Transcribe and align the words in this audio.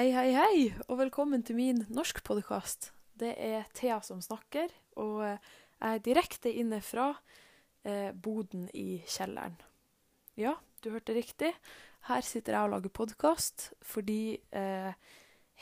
Hei, 0.00 0.14
hei, 0.16 0.30
hei, 0.32 0.60
og 0.88 0.96
velkommen 0.96 1.42
til 1.44 1.58
min 1.58 1.82
norskpodkast. 1.92 2.86
Det 3.20 3.34
er 3.36 3.66
Thea 3.76 3.98
som 4.00 4.22
snakker, 4.24 4.70
og 4.96 5.18
eh, 5.26 5.50
jeg 5.76 5.98
er 5.98 6.04
direkte 6.06 6.52
inne 6.56 6.78
fra 6.80 7.10
eh, 7.84 8.08
boden 8.16 8.62
i 8.72 9.02
kjelleren. 9.04 9.58
Ja, 10.40 10.54
du 10.80 10.88
hørte 10.94 11.12
riktig. 11.12 11.50
Her 12.08 12.24
sitter 12.24 12.56
jeg 12.56 12.70
og 12.70 12.72
lager 12.78 12.94
podkast 12.96 13.66
fordi 13.90 14.38
eh, 14.56 14.96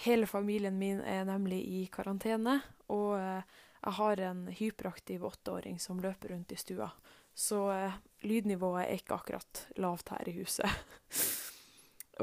hele 0.04 0.30
familien 0.30 0.78
min 0.78 1.02
er 1.02 1.26
nemlig 1.26 1.58
i 1.66 1.82
karantene, 1.90 2.60
og 2.94 3.16
eh, 3.18 3.58
jeg 3.82 3.98
har 3.98 4.24
en 4.28 4.46
hyperaktiv 4.54 5.26
åtteåring 5.32 5.82
som 5.82 5.98
løper 5.98 6.36
rundt 6.36 6.54
i 6.54 6.62
stua. 6.62 6.92
Så 7.34 7.64
eh, 7.74 7.98
lydnivået 8.22 8.84
er 8.86 9.02
ikke 9.02 9.18
akkurat 9.18 9.66
lavt 9.82 10.14
her 10.14 10.30
i 10.30 10.38
huset. 10.38 10.78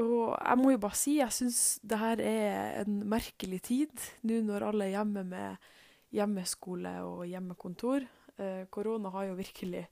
Og 0.02 0.34
jeg 0.36 0.60
må 0.60 0.74
jo 0.74 0.82
bare 0.82 0.98
si 0.98 1.16
jeg 1.18 1.32
syns 1.32 1.60
det 1.86 1.98
her 2.00 2.20
er 2.20 2.82
en 2.82 3.00
merkelig 3.08 3.62
tid, 3.70 4.04
nå 4.28 4.42
når 4.44 4.68
alle 4.68 4.88
er 4.88 4.96
hjemme 4.98 5.24
med 5.28 5.70
hjemmeskole 6.16 6.92
og 7.06 7.24
hjemmekontor. 7.30 8.04
Eh, 8.36 8.62
korona 8.72 9.10
har 9.14 9.30
jo 9.30 9.38
virkelig 9.38 9.86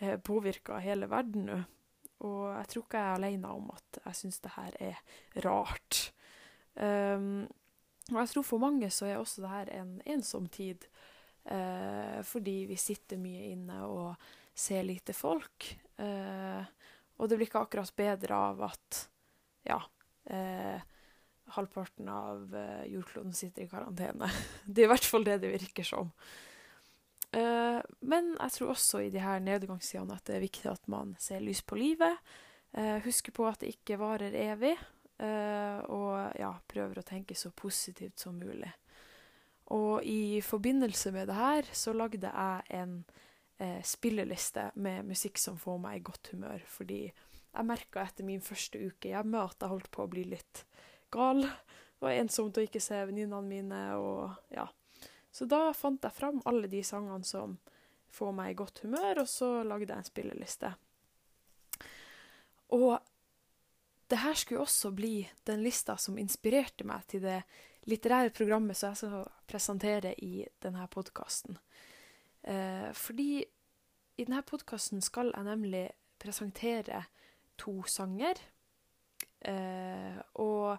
eh, 0.00 0.16
påvirka 0.24 0.80
hele 0.82 1.08
verden 1.10 1.48
nå. 1.50 1.60
Og 2.22 2.42
jeg 2.54 2.68
tror 2.70 2.84
ikke 2.86 3.00
jeg 3.00 3.10
er 3.10 3.18
alene 3.18 3.52
om 3.52 3.70
at 3.74 3.98
jeg 4.04 4.18
syns 4.20 4.40
det 4.44 4.54
her 4.54 4.76
er 4.78 5.00
rart. 5.44 6.02
Um, 6.78 7.42
og 8.12 8.18
jeg 8.20 8.30
tror 8.30 8.46
for 8.46 8.62
mange 8.62 8.88
så 8.94 9.08
er 9.08 9.18
også 9.18 9.42
det 9.42 9.50
her 9.50 9.72
en 9.80 9.96
ensom 10.14 10.46
tid. 10.46 10.86
Eh, 11.44 12.20
fordi 12.22 12.64
vi 12.70 12.78
sitter 12.78 13.18
mye 13.18 13.50
inne 13.50 13.80
og 13.88 14.28
ser 14.54 14.84
lite 14.86 15.14
folk. 15.16 15.72
Eh, 15.98 16.62
og 17.18 17.28
det 17.28 17.38
blir 17.38 17.48
ikke 17.48 17.64
akkurat 17.66 17.96
bedre 17.96 18.38
av 18.50 18.62
at 18.68 19.00
ja, 19.68 19.78
eh, 20.30 20.80
halvparten 21.56 22.08
av 22.08 22.54
eh, 22.56 22.86
jordkloden 22.92 23.34
sitter 23.36 23.66
i 23.66 23.70
karantene. 23.70 24.30
Det 24.66 24.84
er 24.84 24.88
i 24.88 24.92
hvert 24.94 25.08
fall 25.08 25.26
det 25.26 25.40
det 25.42 25.52
virker 25.56 25.86
som. 25.86 26.12
Eh, 27.32 27.80
men 28.04 28.32
jeg 28.36 28.56
tror 28.56 28.74
også 28.74 29.02
i 29.04 29.12
de 29.12 29.22
her 29.22 29.42
nedgangssidene 29.44 30.16
at 30.16 30.26
det 30.28 30.36
er 30.36 30.46
viktig 30.46 30.70
at 30.72 30.88
man 30.92 31.14
ser 31.20 31.44
lys 31.44 31.62
på 31.64 31.78
livet. 31.80 32.20
Eh, 32.72 32.98
husker 33.04 33.34
på 33.36 33.46
at 33.48 33.60
det 33.62 33.74
ikke 33.76 34.00
varer 34.00 34.36
evig. 34.36 34.76
Eh, 35.22 35.78
og 35.92 36.38
ja, 36.40 36.52
prøver 36.68 37.00
å 37.00 37.06
tenke 37.06 37.36
så 37.38 37.52
positivt 37.54 38.22
som 38.22 38.38
mulig. 38.38 38.70
Og 39.72 40.02
i 40.04 40.40
forbindelse 40.44 41.12
med 41.14 41.28
det 41.30 41.36
her 41.38 41.68
så 41.72 41.94
lagde 41.96 42.28
jeg 42.28 42.80
en 42.80 42.96
eh, 43.62 43.80
spilleliste 43.86 44.70
med 44.74 45.06
musikk 45.08 45.38
som 45.40 45.60
får 45.60 45.78
meg 45.80 46.00
i 46.00 46.04
godt 46.04 46.32
humør, 46.34 46.64
fordi 46.68 47.06
jeg 47.52 47.68
merka 47.68 48.04
etter 48.06 48.26
min 48.26 48.42
første 48.44 48.80
uke 48.80 49.12
hjemme 49.12 49.42
at 49.44 49.60
jeg 49.60 49.72
holdt 49.72 49.90
på 49.92 50.04
å 50.04 50.10
bli 50.10 50.24
litt 50.30 50.64
gal. 51.12 51.42
Det 51.44 52.06
var 52.06 52.16
ensomt 52.16 52.56
å 52.58 52.64
ikke 52.64 52.80
se 52.82 53.02
venninnene 53.08 53.42
mine. 53.44 53.82
og 53.96 54.54
ja. 54.54 54.66
Så 55.32 55.48
da 55.48 55.70
fant 55.76 56.02
jeg 56.04 56.16
fram 56.16 56.40
alle 56.48 56.68
de 56.68 56.82
sangene 56.84 57.24
som 57.24 57.58
får 58.12 58.32
meg 58.36 58.52
i 58.52 58.58
godt 58.58 58.82
humør, 58.84 59.22
og 59.22 59.28
så 59.28 59.62
lagde 59.64 59.92
jeg 59.92 59.98
en 59.98 60.08
spilleliste. 60.08 60.72
Og 62.72 62.98
det 64.12 64.20
her 64.20 64.36
skulle 64.36 64.64
også 64.64 64.90
bli 64.92 65.22
den 65.48 65.62
lista 65.64 65.96
som 65.96 66.18
inspirerte 66.20 66.84
meg 66.88 67.06
til 67.08 67.24
det 67.24 67.38
litterære 67.88 68.32
programmet 68.36 68.76
som 68.76 68.92
jeg 68.92 69.00
skal 69.00 69.30
presentere 69.48 70.12
i 70.20 70.44
denne 70.62 70.84
podkasten. 70.92 71.56
Eh, 72.42 72.90
fordi 72.92 73.40
i 73.40 74.24
denne 74.26 74.42
podkasten 74.44 75.00
skal 75.04 75.32
jeg 75.32 75.48
nemlig 75.48 75.86
presentere 76.20 77.06
to 77.62 77.76
sanger. 77.88 78.40
Eh, 79.42 80.18
og 80.42 80.78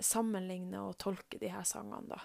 sammenligne 0.00 0.80
og 0.82 0.96
tolke 0.98 1.38
de 1.40 1.50
her 1.52 1.66
sangene, 1.68 2.08
da. 2.10 2.20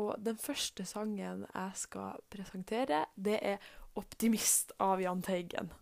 Og 0.00 0.16
den 0.24 0.38
første 0.40 0.86
sangen 0.88 1.44
jeg 1.44 1.72
skal 1.76 2.22
presentere, 2.32 3.04
det 3.16 3.38
er 3.42 3.58
'Optimist' 3.94 4.72
av 4.80 5.00
Jahn 5.00 5.22
Teigen. 5.22 5.72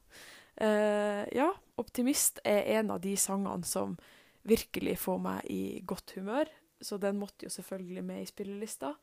Eh, 0.56 1.24
ja, 1.32 1.52
'Optimist' 1.78 2.40
er 2.44 2.80
en 2.80 2.90
av 2.90 3.00
de 3.00 3.16
sangene 3.16 3.64
som 3.64 3.98
virkelig 4.42 4.98
får 4.98 5.18
meg 5.18 5.44
i 5.50 5.82
godt 5.86 6.12
humør, 6.16 6.44
så 6.82 6.98
den 6.98 7.18
måtte 7.18 7.44
jo 7.44 7.48
selvfølgelig 7.48 8.04
med 8.04 8.22
i 8.22 8.26
spillelista. 8.26 8.94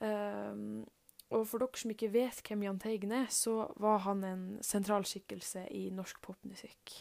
Um, 0.00 0.86
og 1.30 1.46
for 1.48 1.58
dere 1.58 1.80
som 1.80 1.90
ikke 1.90 2.12
vet 2.12 2.42
hvem 2.46 2.62
Jahn 2.62 2.78
Teigen 2.78 3.12
er, 3.12 3.26
så 3.26 3.72
var 3.76 3.98
han 3.98 4.24
en 4.24 4.62
sentral 4.64 5.04
skikkelse 5.04 5.66
i 5.74 5.88
norsk 5.90 6.20
popmusikk. 6.22 6.94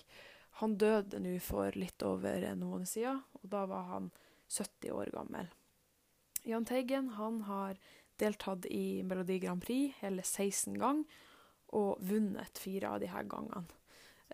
Han 0.61 0.77
døde 0.81 1.19
nå 1.21 1.35
for 1.43 1.75
litt 1.77 2.01
over 2.05 2.43
en 2.47 2.65
måned 2.65 2.89
siden, 2.89 3.21
og 3.41 3.49
da 3.51 3.65
var 3.69 3.89
han 3.91 4.11
70 4.49 4.93
år 4.95 5.13
gammel. 5.13 5.49
Jahn 6.47 6.65
Teigen 6.65 7.11
han 7.17 7.41
har 7.45 7.77
deltatt 8.17 8.65
i 8.71 9.03
Melodi 9.05 9.37
Grand 9.43 9.61
Prix 9.61 9.99
hele 10.01 10.23
16 10.23 10.77
ganger 10.79 11.19
og 11.77 11.99
vunnet 12.07 12.57
fire 12.61 12.93
av 12.95 13.03
disse 13.03 13.23
gangene. 13.29 13.65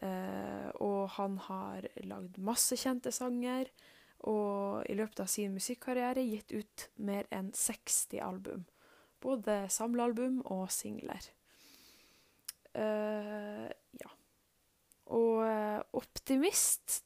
Eh, 0.02 0.70
og 0.82 1.10
han 1.18 1.38
har 1.48 1.88
lagd 2.08 2.40
masse 2.42 2.78
kjente 2.80 3.12
sanger, 3.14 3.70
og 4.24 4.86
i 4.88 4.96
løpet 4.96 5.26
av 5.26 5.30
sin 5.32 5.56
musikkarriere 5.58 6.24
gitt 6.24 6.54
ut 6.56 6.88
mer 7.04 7.28
enn 7.34 7.52
60 7.52 8.22
album. 8.24 8.64
Både 9.24 9.64
samlealbum 9.72 10.42
og 10.52 10.70
singler. 10.72 11.28
Eh, 12.74 13.68
ja. 14.00 14.14
Og 15.12 15.44
uh, 15.44 15.80
'Optimist' 15.92 17.04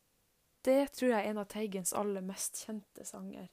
det 0.67 0.91
tror 0.97 1.11
jeg 1.13 1.19
er 1.21 1.29
en 1.31 1.39
av 1.41 1.47
Teigens 1.51 1.93
aller 1.95 2.23
mest 2.25 2.59
kjente 2.65 3.05
sanger. 3.07 3.47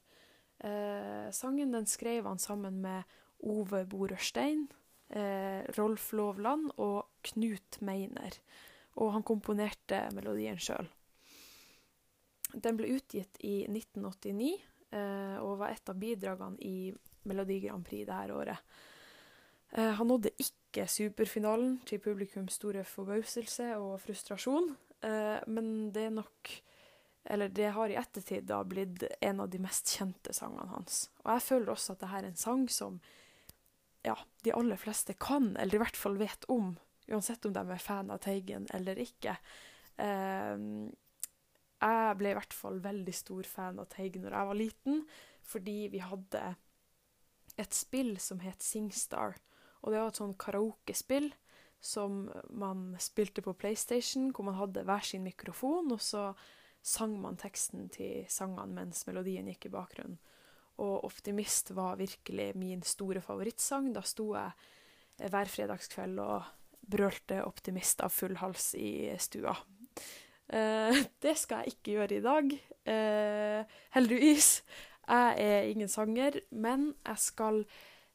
Eh, 0.59 1.27
sangen 1.35 1.71
den 1.71 1.87
skrev 1.87 2.27
han 2.27 2.39
sammen 2.39 2.81
med 2.83 3.03
Ove 3.45 3.85
Borørstein, 3.87 4.65
eh, 5.09 5.63
Rolf 5.77 6.11
Lovland 6.13 6.71
og 6.75 7.07
Knut 7.29 7.79
Meiner. 7.81 8.35
Og 8.95 9.13
han 9.13 9.23
komponerte 9.27 10.01
melodien 10.15 10.59
sjøl. 10.59 10.87
Den 12.51 12.79
ble 12.79 12.93
utgitt 12.95 13.39
i 13.43 13.65
1989 13.67 14.55
og 15.43 15.57
var 15.59 15.73
et 15.73 15.89
av 15.91 15.97
bidragene 15.99 16.61
i 16.63 16.93
Melodi 17.27 17.57
Grand 17.65 17.83
Prix 17.83 18.05
dette 18.07 18.31
året. 18.31 18.61
han 19.75 20.07
nådde 20.07 20.31
ikke 20.39 20.64
ikke 20.75 20.91
superfinalen 20.91 21.77
til 21.87 22.01
publikums 22.03 22.57
store 22.59 22.83
forbauselse 22.87 23.71
og 23.79 23.95
frustrasjon, 24.03 24.73
eh, 25.07 25.39
men 25.47 25.91
det 25.95 26.09
er 26.09 26.15
nok 26.21 26.61
Eller 27.27 27.49
det 27.49 27.71
har 27.73 27.89
i 27.89 27.95
ettertid 27.97 28.43
da 28.45 28.59
blitt 28.61 29.01
en 29.25 29.39
av 29.41 29.47
de 29.49 29.57
mest 29.57 29.89
kjente 29.89 30.29
sangene 30.29 30.67
hans. 30.69 31.09
Og 31.23 31.31
jeg 31.31 31.41
føler 31.41 31.71
også 31.73 31.95
at 31.95 32.03
dette 32.03 32.17
er 32.19 32.27
en 32.27 32.35
sang 32.37 32.67
som 32.69 32.99
ja, 34.05 34.13
de 34.45 34.53
aller 34.53 34.77
fleste 34.77 35.15
kan, 35.17 35.55
eller 35.57 35.73
i 35.73 35.81
hvert 35.81 35.97
fall 35.97 36.19
vet 36.19 36.45
om, 36.53 36.75
uansett 37.09 37.47
om 37.49 37.55
de 37.55 37.63
er 37.65 37.81
fan 37.81 38.13
av 38.13 38.21
Teigen 38.21 38.67
eller 38.77 39.01
ikke. 39.01 39.33
Eh, 39.97 40.53
jeg 41.81 42.19
ble 42.21 42.29
i 42.29 42.37
hvert 42.37 42.53
fall 42.53 42.77
veldig 42.85 43.17
stor 43.17 43.49
fan 43.49 43.81
av 43.81 43.89
Teigen 43.89 44.21
når 44.21 44.37
jeg 44.37 44.51
var 44.51 44.61
liten, 44.61 45.01
fordi 45.41 45.79
vi 45.97 46.05
hadde 46.05 46.43
et 47.57 47.73
spill 47.73 48.19
som 48.21 48.45
het 48.45 48.61
Singstar. 48.61 49.39
Og 49.85 49.93
det 49.93 50.01
var 50.01 50.09
et 50.09 50.19
sånn 50.19 50.37
karaokespill 50.41 51.29
som 51.85 52.25
man 52.57 52.95
spilte 53.01 53.43
på 53.45 53.53
PlayStation, 53.53 54.31
hvor 54.33 54.47
man 54.47 54.57
hadde 54.57 54.85
hver 54.87 55.05
sin 55.05 55.25
mikrofon, 55.25 55.91
og 55.93 56.01
så 56.01 56.31
sang 56.85 57.13
man 57.21 57.37
teksten 57.37 57.87
til 57.93 58.25
sangene 58.29 58.73
mens 58.73 59.05
melodien 59.05 59.47
gikk 59.51 59.69
i 59.69 59.73
bakgrunnen. 59.73 60.17
Og 60.81 61.05
'Optimist' 61.05 61.71
var 61.73 61.95
virkelig 61.95 62.55
min 62.55 62.81
store 62.83 63.21
favorittsang. 63.21 63.93
Da 63.95 64.01
sto 64.01 64.33
jeg 64.35 65.29
hver 65.31 65.47
fredagskveld 65.47 66.19
og 66.19 66.43
brølte 66.89 67.41
'Optimist' 67.45 68.03
av 68.03 68.11
full 68.11 68.35
hals 68.41 68.73
i 68.75 69.15
stua. 69.17 69.55
Eh, 70.49 71.03
det 71.23 71.37
skal 71.37 71.63
jeg 71.63 71.77
ikke 71.77 71.95
gjøre 71.95 72.17
i 72.17 72.25
dag, 72.25 72.51
eh, 72.85 73.77
heldigvis. 73.95 74.63
Jeg 75.07 75.35
er 75.37 75.69
ingen 75.69 75.87
sanger, 75.87 76.39
men 76.51 76.95
jeg 77.05 77.17
skal 77.17 77.65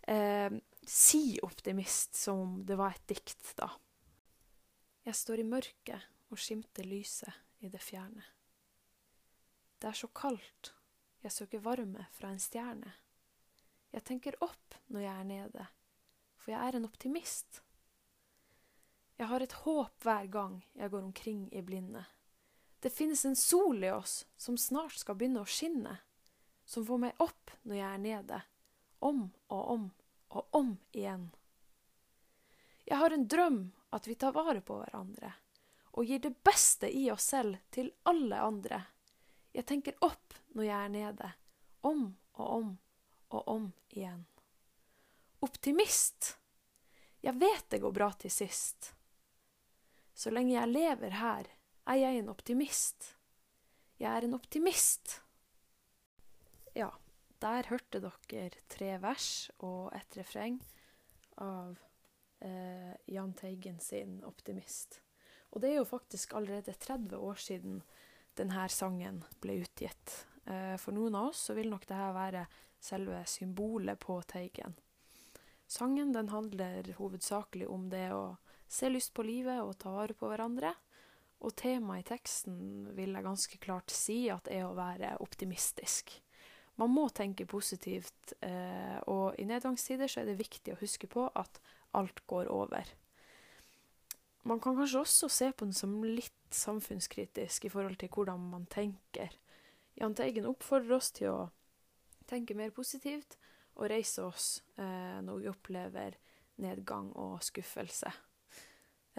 eh, 0.08 0.50
si 0.86 1.38
optimist 1.42 2.14
som 2.14 2.38
om 2.38 2.58
det 2.66 2.76
var 2.76 2.96
et 2.96 3.06
dikt, 3.08 3.54
da. 3.56 3.70
Jeg 5.04 5.16
står 5.16 5.42
i 5.42 5.48
mørket 5.48 6.08
og 6.30 6.38
skimter 6.38 6.86
lyset 6.86 7.32
i 7.64 7.70
det 7.72 7.80
fjerne. 7.82 8.24
Det 9.80 9.88
er 9.88 9.96
så 9.96 10.10
kaldt, 10.12 10.74
jeg 11.24 11.32
søker 11.32 11.64
varme 11.64 12.06
fra 12.12 12.30
en 12.32 12.40
stjerne. 12.40 12.92
Jeg 13.90 14.04
tenker 14.06 14.36
opp 14.44 14.76
når 14.88 15.04
jeg 15.04 15.14
er 15.14 15.28
nede, 15.28 15.66
for 16.36 16.52
jeg 16.52 16.60
er 16.68 16.76
en 16.78 16.88
optimist. 16.88 17.62
Jeg 19.20 19.28
har 19.28 19.44
et 19.44 19.58
håp 19.64 20.04
hver 20.04 20.28
gang 20.32 20.60
jeg 20.74 20.92
går 20.92 21.04
omkring 21.04 21.48
i 21.52 21.62
blinde. 21.64 22.04
Det 22.80 22.92
finnes 22.92 23.24
en 23.28 23.36
sol 23.36 23.84
i 23.84 23.90
oss 23.92 24.22
som 24.40 24.56
snart 24.56 24.96
skal 24.96 25.18
begynne 25.20 25.42
å 25.42 25.48
skinne, 25.48 25.98
som 26.64 26.86
får 26.88 27.02
meg 27.02 27.20
opp 27.20 27.52
når 27.68 27.76
jeg 27.76 27.88
er 27.88 28.04
nede, 28.04 28.38
om 29.04 29.26
og 29.52 29.72
om 29.74 29.90
og 30.30 30.56
om 30.56 30.76
igjen. 30.92 31.30
Jeg 32.86 32.98
har 32.98 33.14
en 33.14 33.28
drøm 33.28 33.60
at 33.90 34.06
vi 34.06 34.14
tar 34.14 34.34
vare 34.34 34.62
på 34.62 34.78
hverandre 34.80 35.32
og 35.90 36.06
gir 36.06 36.22
det 36.22 36.36
beste 36.46 36.90
i 36.90 37.08
oss 37.10 37.26
selv 37.32 37.58
til 37.74 37.90
alle 38.06 38.38
andre. 38.38 38.82
Jeg 39.52 39.66
tenker 39.66 39.98
opp 40.06 40.36
når 40.54 40.64
jeg 40.66 40.84
er 40.84 40.92
nede, 40.94 41.32
om 41.82 42.04
og 42.38 42.46
om 42.56 42.70
og 43.30 43.48
om 43.48 43.66
igjen. 43.88 44.24
Optimist. 45.40 46.36
Jeg 47.20 47.36
vet 47.40 47.66
det 47.70 47.82
går 47.82 47.92
bra 47.92 48.10
til 48.12 48.32
sist. 48.32 48.92
Så 50.14 50.30
lenge 50.30 50.54
jeg 50.54 50.70
lever 50.70 51.16
her, 51.20 51.46
er 51.86 51.98
jeg 51.98 52.20
en 52.20 52.30
optimist. 52.32 53.14
Jeg 53.98 54.10
er 54.16 54.26
en 54.26 54.34
optimist. 54.36 55.20
Der 57.40 57.64
hørte 57.70 58.02
dere 58.04 58.50
tre 58.68 58.90
vers 59.00 59.48
og 59.64 59.94
et 59.96 60.16
refreng 60.18 60.58
av 61.40 61.78
eh, 62.44 62.92
Jahn 63.08 63.32
Teigen 63.32 63.80
sin 63.80 64.20
'Optimist'. 64.20 65.00
Og 65.50 65.62
det 65.62 65.70
er 65.70 65.78
jo 65.80 65.88
faktisk 65.88 66.34
allerede 66.36 66.76
30 66.76 67.16
år 67.16 67.40
siden 67.40 67.80
denne 68.36 68.68
sangen 68.68 69.24
ble 69.40 69.56
utgitt. 69.64 70.26
Eh, 70.44 70.76
for 70.76 70.92
noen 70.92 71.16
av 71.16 71.30
oss 71.30 71.48
så 71.48 71.56
vil 71.56 71.72
nok 71.72 71.88
dette 71.88 72.12
være 72.14 72.44
selve 72.80 73.24
symbolet 73.24 73.98
på 73.98 74.20
Teigen. 74.28 74.76
Sangen 75.70 76.12
den 76.12 76.28
handler 76.28 76.92
hovedsakelig 76.98 77.68
om 77.70 77.88
det 77.88 78.10
å 78.12 78.36
se 78.68 78.88
lyst 78.90 79.14
på 79.14 79.24
livet 79.24 79.62
og 79.62 79.78
ta 79.78 79.96
vare 79.96 80.14
på 80.14 80.28
hverandre. 80.28 80.74
Og 81.40 81.56
temaet 81.56 82.04
i 82.04 82.08
teksten 82.12 82.90
vil 82.96 83.14
jeg 83.16 83.24
ganske 83.24 83.58
klart 83.64 83.92
si 83.94 84.26
at 84.28 84.50
er 84.52 84.66
å 84.66 84.76
være 84.76 85.16
optimistisk. 85.24 86.20
Man 86.80 86.94
må 86.94 87.08
tenke 87.12 87.44
positivt, 87.44 88.32
eh, 88.40 88.96
og 89.12 89.36
i 89.38 89.44
nedgangstider 89.44 90.08
så 90.08 90.22
er 90.22 90.30
det 90.30 90.40
viktig 90.40 90.72
å 90.72 90.80
huske 90.80 91.10
på 91.10 91.26
at 91.36 91.60
alt 91.96 92.22
går 92.30 92.48
over. 92.48 92.88
Man 94.48 94.60
kan 94.64 94.78
kanskje 94.78 95.02
også 95.02 95.28
se 95.28 95.50
på 95.52 95.68
den 95.68 95.76
som 95.76 95.98
litt 96.04 96.32
samfunnskritisk 96.56 97.66
i 97.68 97.72
forhold 97.72 97.98
til 98.00 98.08
hvordan 98.08 98.48
man 98.54 98.64
tenker. 98.72 99.36
Jahn 100.00 100.16
Teigen 100.16 100.48
oppfordrer 100.48 100.96
oss 100.96 101.10
til 101.12 101.28
å 101.28 101.50
tenke 102.30 102.56
mer 102.56 102.72
positivt 102.72 103.36
og 103.76 103.90
reise 103.92 104.24
oss 104.24 104.48
eh, 104.80 105.20
når 105.20 105.42
vi 105.42 105.50
opplever 105.52 106.16
nedgang 106.64 107.12
og 107.20 107.42
skuffelse. 107.44 108.12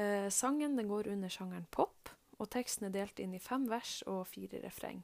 Eh, 0.01 0.29
sangen 0.33 0.77
den 0.79 0.89
går 0.89 1.11
under 1.13 1.29
sjangeren 1.29 1.69
pop, 1.69 2.09
og 2.41 2.49
teksten 2.49 2.89
er 2.89 2.95
delt 2.95 3.21
inn 3.21 3.37
i 3.37 3.43
fem 3.43 3.69
vers 3.69 3.99
og 4.09 4.25
fire 4.33 4.63
refreng. 4.65 5.03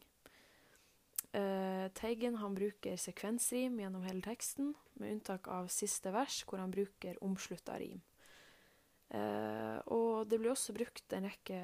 Eh, 1.36 1.88
Teigen 1.94 2.36
han 2.36 2.56
bruker 2.56 2.98
sekvensrim 3.00 3.80
gjennom 3.82 4.06
hele 4.08 4.24
teksten, 4.24 4.74
med 4.94 5.18
unntak 5.18 5.48
av 5.52 5.68
siste 5.72 6.12
vers, 6.16 6.44
hvor 6.48 6.62
han 6.64 6.72
bruker 6.72 7.20
omslutta 7.24 7.78
rim. 7.80 8.02
Uh, 9.08 9.80
og 9.96 10.28
det 10.28 10.36
blir 10.42 10.52
også 10.52 10.74
brukt 10.76 11.14
en 11.16 11.30
rekke 11.30 11.62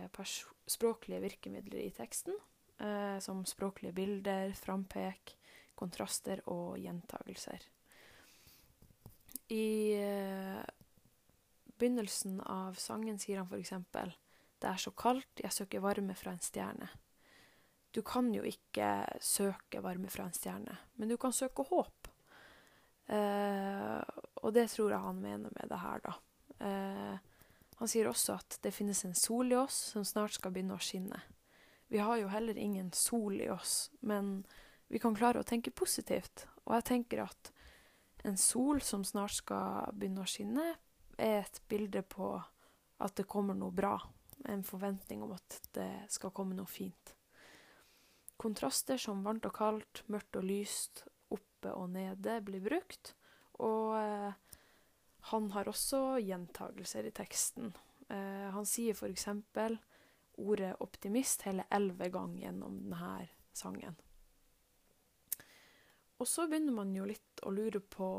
språklige 0.72 1.20
virkemidler 1.26 1.82
i 1.82 1.90
teksten, 1.92 2.38
uh, 2.80 3.20
som 3.20 3.42
språklige 3.44 3.92
bilder, 3.98 4.54
frampek, 4.56 5.34
kontraster 5.76 6.40
og 6.48 6.78
gjentagelser. 6.80 7.66
I 9.52 10.00
begynnelsen 11.76 12.40
av 12.48 12.80
sangen 12.80 13.20
sier 13.20 13.42
han 13.42 13.50
f.eks.: 13.52 13.74
Det 13.92 14.70
er 14.70 14.80
så 14.80 14.94
kaldt, 14.96 15.44
jeg 15.44 15.52
søker 15.52 15.84
varme 15.84 16.16
fra 16.16 16.32
en 16.32 16.40
stjerne. 16.40 16.88
Du 17.94 18.02
kan 18.02 18.32
jo 18.34 18.42
ikke 18.48 19.06
søke 19.22 19.84
varme 19.86 20.10
fra 20.10 20.26
en 20.26 20.34
stjerne, 20.34 20.78
men 20.98 21.12
du 21.12 21.18
kan 21.22 21.34
søke 21.36 21.66
håp. 21.70 22.10
Eh, 23.06 24.02
og 24.42 24.54
det 24.56 24.66
tror 24.74 24.96
jeg 24.96 25.06
han 25.06 25.22
mener 25.22 25.54
med 25.54 25.70
det 25.70 25.80
her, 25.84 26.02
da. 26.02 26.16
Eh, 26.66 27.30
han 27.78 27.92
sier 27.92 28.10
også 28.10 28.40
at 28.40 28.58
det 28.64 28.74
finnes 28.74 29.04
en 29.06 29.16
sol 29.18 29.52
i 29.52 29.60
oss 29.60 29.78
som 29.94 30.06
snart 30.08 30.38
skal 30.38 30.54
begynne 30.56 30.78
å 30.78 30.82
skinne. 30.82 31.20
Vi 31.94 32.02
har 32.02 32.18
jo 32.18 32.32
heller 32.32 32.58
ingen 32.58 32.90
sol 32.98 33.38
i 33.38 33.50
oss, 33.54 33.92
men 34.02 34.40
vi 34.90 35.02
kan 35.04 35.14
klare 35.14 35.44
å 35.44 35.48
tenke 35.48 35.74
positivt. 35.76 36.48
Og 36.66 36.74
jeg 36.80 36.88
tenker 36.90 37.26
at 37.28 37.52
en 38.26 38.40
sol 38.40 38.82
som 38.82 39.04
snart 39.06 39.36
skal 39.38 39.92
begynne 39.94 40.24
å 40.24 40.30
skinne, 40.30 40.72
er 41.18 41.44
et 41.44 41.62
bilde 41.70 42.02
på 42.02 42.34
at 43.04 43.18
det 43.20 43.30
kommer 43.30 43.54
noe 43.58 43.76
bra. 43.76 43.98
En 44.50 44.64
forventning 44.66 45.22
om 45.22 45.36
at 45.36 45.60
det 45.76 45.92
skal 46.10 46.34
komme 46.34 46.58
noe 46.58 46.70
fint. 46.70 47.14
Kontraster 48.44 49.00
som 49.00 49.24
varmt 49.24 49.46
og 49.48 49.56
kaldt, 49.56 50.04
mørkt 50.12 50.36
og 50.36 50.44
lyst, 50.44 51.06
oppe 51.32 51.72
og 51.72 51.94
nede 51.94 52.40
blir 52.44 52.64
brukt. 52.66 53.14
Og 53.64 53.96
eh, 53.96 54.34
han 55.32 55.52
har 55.54 55.70
også 55.72 56.20
gjentagelser 56.20 57.08
i 57.08 57.14
teksten. 57.16 57.72
Eh, 58.12 58.50
han 58.52 58.68
sier 58.68 58.98
f.eks. 58.98 59.30
ordet 60.44 60.74
'optimist' 60.82 61.46
hele 61.48 61.64
elleve 61.72 62.10
ganger 62.12 62.42
gjennom 62.48 62.82
denne 62.84 63.30
sangen. 63.54 63.96
Og 66.20 66.28
så 66.28 66.48
begynner 66.48 66.76
man 66.76 66.94
jo 66.96 67.06
litt 67.08 67.44
å 67.44 67.52
lure 67.52 67.80
på 67.80 68.10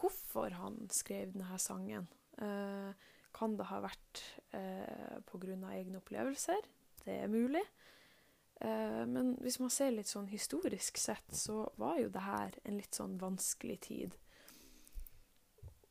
hvorfor 0.00 0.54
han 0.56 0.82
skrev 0.92 1.32
denne 1.32 1.58
sangen. 1.60 2.08
Eh, 2.40 2.92
kan 3.36 3.56
det 3.56 3.68
ha 3.70 3.80
vært 3.84 4.22
eh, 4.56 5.20
pga. 5.28 5.56
egne 5.72 6.00
opplevelser? 6.00 6.68
Det 7.04 7.22
er 7.22 7.32
mulig. 7.32 7.62
Eh, 8.60 9.06
men 9.06 9.34
hvis 9.40 9.58
man 9.60 9.72
ser 9.72 9.94
litt 9.94 10.10
sånn 10.10 10.28
historisk 10.28 11.00
sett, 11.00 11.32
så 11.32 11.64
var 11.80 12.00
jo 12.00 12.10
det 12.12 12.24
her 12.26 12.58
en 12.64 12.76
litt 12.76 12.96
sånn 12.96 13.16
vanskelig 13.20 13.78
tid. 13.86 14.18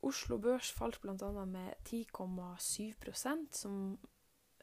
Oslo 0.05 0.37
Børs 0.39 0.69
falt 0.71 1.01
bl.a. 1.01 1.15
med 1.45 1.73
10,7% 1.89 3.57
som 3.57 3.97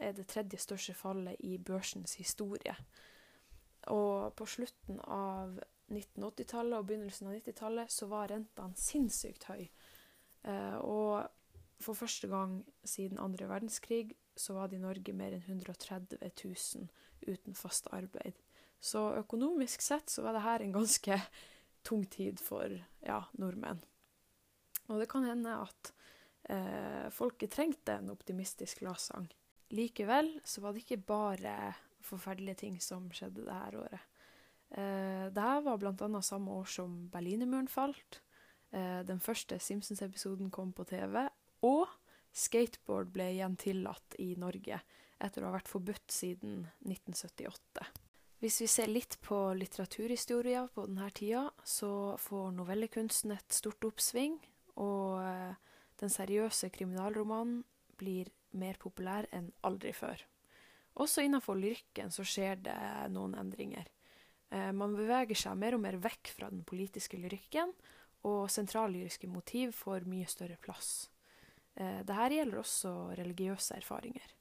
er 0.00 0.14
det 0.17 0.29
tredje 0.31 0.61
største 0.61 0.94
fallet 0.97 1.41
i 1.44 1.56
børsens 1.58 2.17
historie. 2.20 2.76
Og 3.93 4.32
på 4.37 4.47
slutten 4.49 5.00
av 5.02 5.59
1980-tallet 5.93 6.79
og 6.79 6.88
begynnelsen 6.88 7.29
av 7.31 7.37
90-tallet 7.37 7.93
så 7.93 8.09
var 8.11 8.31
rentene 8.32 8.81
sinnssykt 8.81 9.47
høye. 9.50 9.69
Eh, 10.47 10.79
og 10.79 11.26
for 11.82 11.99
første 11.99 12.31
gang 12.31 12.61
siden 12.87 13.20
andre 13.20 13.49
verdenskrig 13.50 14.17
så 14.37 14.56
var 14.56 14.69
det 14.69 14.79
i 14.79 14.85
Norge 14.85 15.15
mer 15.17 15.37
enn 15.37 15.44
130 15.47 16.19
000 16.21 16.88
uten 17.27 17.56
fast 17.56 17.88
arbeid. 17.94 18.37
Så 18.81 19.03
økonomisk 19.19 19.83
sett 19.83 20.12
så 20.12 20.23
var 20.27 20.37
det 20.37 20.44
her 20.44 20.62
en 20.62 20.75
ganske 20.77 21.21
tung 21.87 22.05
tid 22.11 22.41
for 22.43 22.71
ja, 23.00 23.21
nordmenn. 23.41 23.81
Og 24.87 25.00
det 25.00 25.09
kan 25.11 25.27
hende 25.27 25.55
at 25.65 25.93
eh, 26.50 27.06
folket 27.15 27.55
trengte 27.56 27.97
en 27.97 28.12
optimistisk 28.12 28.85
gladsang. 28.85 29.27
Likevel 29.75 30.37
så 30.47 30.62
var 30.62 30.75
det 30.75 30.85
ikke 30.85 31.03
bare 31.09 31.56
forferdelige 32.06 32.62
ting 32.62 32.77
som 32.83 33.09
skjedde 33.11 33.47
det 33.49 33.57
her 33.57 33.81
året. 33.81 34.05
Eh, 34.71 35.26
det 35.35 35.43
her 35.43 35.64
var 35.66 35.81
bl.a. 35.83 36.23
samme 36.23 36.61
år 36.61 36.71
som 36.71 37.09
Berlinermuren 37.11 37.71
falt. 37.71 38.21
Eh, 38.71 39.02
den 39.07 39.21
første 39.23 39.59
Simpsons-episoden 39.59 40.50
kom 40.50 40.73
på 40.73 40.85
TV, 40.85 41.26
og 41.66 41.87
skateboard 42.37 43.12
ble 43.14 43.31
igjen 43.33 43.57
tillatt 43.61 44.16
i 44.23 44.35
Norge 44.38 44.81
etter 45.23 45.43
å 45.43 45.49
ha 45.49 45.57
vært 45.57 45.71
forbudt 45.71 46.12
siden 46.12 46.66
1978. 46.85 47.87
Hvis 48.43 48.61
vi 48.61 48.69
ser 48.69 48.93
litt 48.93 49.16
på 49.25 49.38
litteraturhistoria 49.57 50.66
på 50.75 50.85
denne 50.90 51.09
tida, 51.16 51.47
så 51.64 51.90
får 52.21 52.52
novellekunsten 52.59 53.33
et 53.33 53.57
stort 53.57 53.87
oppsving, 53.88 54.37
og 54.76 55.23
eh, 55.25 55.55
den 56.02 56.12
seriøse 56.12 56.69
kriminalromanen 56.75 57.62
blir 57.97 58.28
mer 58.61 58.76
populær 58.81 59.28
enn 59.33 59.49
aldri 59.64 59.95
før. 59.97 60.21
Også 61.00 61.25
innenfor 61.25 61.57
lyrikken 61.61 62.12
så 62.12 62.25
skjer 62.28 62.61
det 62.69 62.76
noen 63.12 63.37
endringer. 63.40 63.88
Eh, 64.52 64.73
man 64.76 64.97
beveger 64.97 65.38
seg 65.47 65.57
mer 65.57 65.76
og 65.76 65.85
mer 65.88 65.97
vekk 66.05 66.37
fra 66.37 66.52
den 66.52 66.64
politiske 66.69 67.16
lyrikken, 67.21 67.73
og 68.28 68.50
sentrallyriske 68.52 69.28
motiv 69.31 69.73
får 69.76 70.05
mye 70.11 70.28
større 70.28 70.61
plass. 70.61 71.07
Eh, 71.76 72.00
Dette 72.09 72.33
gjelder 72.33 72.61
også 72.62 72.92
religiøse 73.18 73.76
erfaringer. 73.76 74.33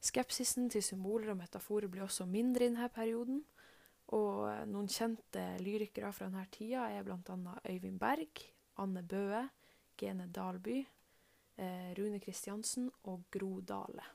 Skepsisen 0.00 0.70
til 0.72 0.82
symboler 0.84 1.34
og 1.34 1.40
metaforer 1.42 1.90
blir 1.92 2.06
også 2.06 2.24
mindre 2.28 2.64
i 2.64 2.70
denne 2.70 2.88
perioden. 2.92 3.42
Og 4.16 4.46
eh, 4.48 4.62
noen 4.70 4.88
kjente 4.88 5.44
lyrikere 5.60 6.12
fra 6.16 6.30
denne 6.30 6.46
tida 6.52 6.88
er 6.88 7.04
bl.a. 7.04 7.56
Øyvind 7.68 8.00
Berg, 8.00 8.44
Anne 8.80 9.02
Bøe, 9.04 9.44
Gene 10.00 10.30
Dalby, 10.32 10.78
eh, 11.60 11.92
Rune 11.98 12.20
Kristiansen 12.22 12.88
og 13.04 13.28
Gro 13.30 13.60
Dale. 13.60 14.06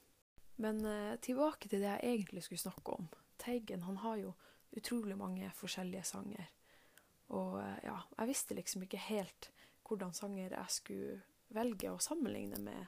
Men 0.58 0.80
tilbake 1.20 1.68
til 1.68 1.82
det 1.84 1.90
jeg 1.90 2.14
egentlig 2.14 2.46
skulle 2.46 2.62
snakke 2.62 2.94
om. 2.94 3.10
Teigen 3.44 3.82
han 3.84 3.98
har 4.00 4.16
jo 4.22 4.30
utrolig 4.72 5.18
mange 5.20 5.50
forskjellige 5.52 6.06
sanger. 6.08 6.46
Og 7.36 7.58
ja, 7.84 7.98
jeg 8.22 8.30
visste 8.30 8.56
liksom 8.56 8.86
ikke 8.86 9.02
helt 9.10 9.50
hvordan 9.84 10.16
sanger 10.16 10.56
jeg 10.56 10.72
skulle 10.72 11.18
velge 11.54 11.92
å 11.92 12.02
sammenligne 12.02 12.60
med 12.62 12.86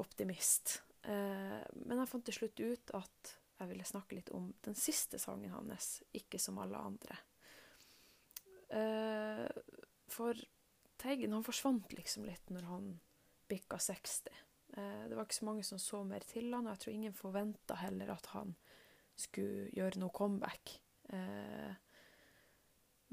Optimist. 0.00 0.80
Eh, 1.02 1.62
men 1.84 2.00
jeg 2.00 2.10
fant 2.10 2.24
til 2.26 2.38
slutt 2.38 2.60
ut 2.60 2.94
at 2.98 3.34
jeg 3.60 3.70
ville 3.70 3.86
snakke 3.86 4.18
litt 4.18 4.32
om 4.34 4.48
den 4.66 4.74
siste 4.74 5.18
sangen 5.22 5.52
hans, 5.54 6.02
'Ikke 6.12 6.40
som 6.40 6.58
alle 6.58 6.78
andre'. 6.78 7.18
Eh, 8.74 9.48
for 10.08 10.34
Teigen 10.98 11.32
han 11.32 11.44
forsvant 11.44 11.92
liksom 11.92 12.24
litt 12.24 12.50
når 12.50 12.62
han 12.62 13.00
bikka 13.48 13.78
60. 13.78 14.30
Eh, 14.76 15.08
det 15.08 15.14
var 15.14 15.26
ikke 15.26 15.40
så 15.40 15.48
mange 15.48 15.64
som 15.66 15.78
så 15.78 16.02
mer 16.04 16.20
til 16.26 16.52
han, 16.54 16.66
og 16.66 16.74
jeg 16.74 16.82
tror 16.84 16.94
ingen 16.94 17.16
forventa 17.16 17.78
heller 17.78 18.14
at 18.14 18.26
han 18.34 18.54
skulle 19.14 19.70
gjøre 19.70 20.00
noe 20.02 20.14
comeback. 20.14 20.80
Eh, 21.12 21.74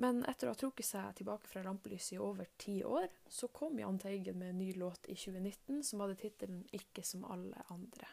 men 0.02 0.24
etter 0.26 0.50
å 0.50 0.56
ha 0.56 0.58
trukket 0.58 0.88
seg 0.88 1.18
tilbake 1.20 1.50
fra 1.50 1.62
rampelyset 1.62 2.16
i 2.16 2.22
over 2.22 2.48
ti 2.58 2.80
år, 2.84 3.06
så 3.30 3.52
kom 3.54 3.78
Jahn 3.78 4.00
Teigen 4.02 4.40
med 4.40 4.50
en 4.50 4.62
ny 4.64 4.72
låt 4.74 5.06
i 5.06 5.16
2019 5.16 5.84
som 5.86 6.02
hadde 6.02 6.18
tittelen 6.18 6.64
'Ikke 6.72 7.04
som 7.06 7.26
alle 7.26 7.62
andre'. 7.70 8.10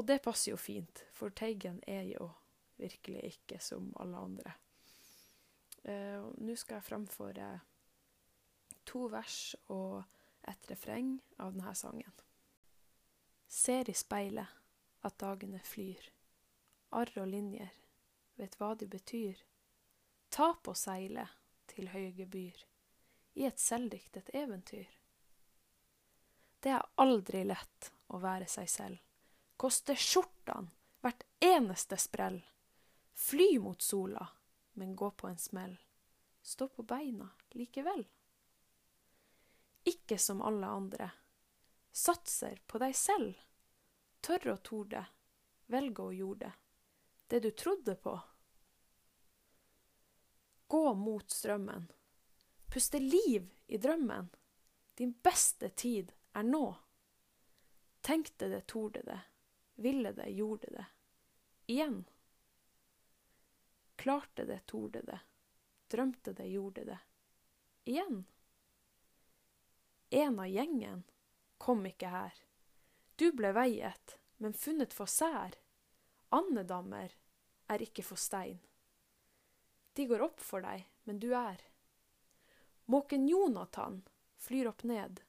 Og 0.00 0.06
det 0.06 0.22
passer 0.22 0.52
jo 0.52 0.56
fint, 0.56 1.04
for 1.12 1.28
Teigen 1.28 1.82
er 1.86 2.02
jo 2.02 2.30
virkelig 2.78 3.24
ikke 3.32 3.58
som 3.60 3.92
alle 4.00 4.16
andre. 4.16 4.52
Uh, 5.84 6.32
Nå 6.38 6.56
skal 6.56 6.78
jeg 6.78 6.88
framføre 6.88 7.48
to 8.86 9.08
vers 9.12 9.56
og 9.68 10.04
et 10.48 10.70
refreng 10.70 11.18
av 11.38 11.52
denne 11.52 11.74
sangen. 11.74 12.14
Ser 13.48 13.90
i 13.90 13.96
speilet 13.96 14.48
at 15.04 15.20
dagene 15.20 15.60
flyr. 15.64 16.00
Arr 16.96 17.12
og 17.20 17.28
linjer, 17.28 17.72
vet 18.36 18.56
hva 18.56 18.72
de 18.78 18.88
betyr. 18.88 19.36
Ta 20.28 20.54
på 20.62 20.74
seilet 20.74 21.28
til 21.70 21.88
høye 21.92 22.12
gebyr, 22.16 22.56
i 23.34 23.46
et 23.48 23.60
selvdiktet 23.60 24.30
eventyr. 24.34 24.88
Det 26.60 26.72
er 26.74 26.88
aldri 26.98 27.44
lett 27.46 27.92
å 28.08 28.18
være 28.22 28.48
seg 28.50 28.68
selv. 28.70 28.98
koste 29.56 29.94
skjortene 29.96 30.70
hvert 31.02 31.24
eneste 31.40 31.96
sprell. 31.98 32.38
Fly 33.14 33.58
mot 33.58 33.82
sola, 33.82 34.28
men 34.72 34.96
gå 34.96 35.10
på 35.10 35.28
en 35.28 35.38
smell. 35.38 35.76
Stå 36.42 36.68
på 36.68 36.82
beina 36.82 37.28
likevel. 37.50 38.04
Ikke 39.84 40.18
som 40.18 40.42
alle 40.42 40.66
andre. 40.66 41.10
Satser 41.92 42.60
på 42.66 42.78
deg 42.78 42.96
selv. 42.96 43.34
tørre 44.20 44.52
å 44.52 44.56
torde. 44.56 45.04
Velge 45.66 46.02
å 46.02 46.12
gjorde. 46.12 46.52
Det 47.26 47.40
du 47.40 47.50
trodde 47.50 47.94
på. 47.94 48.20
Gå 50.68 50.94
mot 50.94 51.30
strømmen. 51.30 51.88
Puste 52.72 52.98
liv 52.98 53.50
i 53.66 53.78
drømmen. 53.78 54.28
Din 54.94 55.12
beste 55.12 55.68
tid 55.68 56.12
er 56.32 56.42
nå. 56.42 56.76
Tenkte 58.00 58.48
det, 58.48 58.60
torde 58.66 59.02
det. 59.02 59.20
Ville 59.74 60.12
det, 60.12 60.28
gjorde 60.28 60.66
det. 60.70 60.86
Igjen. 61.66 62.04
Klarte 63.96 64.44
det, 64.44 64.60
torde 64.66 65.02
det. 65.02 65.20
Drømte 65.88 66.32
det, 66.32 66.46
gjorde 66.46 66.84
det. 66.84 66.98
Igjen. 67.84 68.24
En 70.10 70.38
av 70.38 70.48
gjengen 70.48 71.04
kom 71.58 71.86
ikke 71.86 72.12
her. 72.12 72.34
Du 73.16 73.32
ble 73.32 73.52
veiet, 73.56 74.18
men 74.36 74.52
funnet 74.52 74.92
for 74.92 75.08
sær. 75.08 75.56
Andedammer 76.28 77.16
er 77.66 77.82
ikke 77.82 78.04
for 78.04 78.20
stein. 78.20 78.60
De 79.98 80.04
går 80.06 80.22
opp 80.22 80.38
for 80.38 80.62
deg, 80.62 80.84
men 81.10 81.16
du 81.18 81.32
er. 81.34 81.58
Måken 82.86 83.24
Jonathan 83.26 83.96
flyr 84.38 84.68
opp 84.70 84.84
ned, 84.86 85.24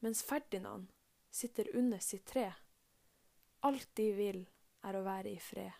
mens 0.00 0.22
Ferdinand 0.24 0.88
sitter 1.28 1.68
under 1.76 2.00
sitt 2.00 2.24
tre. 2.24 2.46
Alt 3.60 3.90
de 4.00 4.06
vil, 4.16 4.38
er 4.80 4.96
å 4.96 5.02
være 5.04 5.34
i 5.34 5.42
fred, 5.44 5.76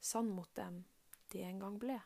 sann 0.00 0.32
mot 0.32 0.48
dem 0.56 0.86
de 1.34 1.42
en 1.44 1.60
gang 1.60 1.76
ble. 1.82 1.98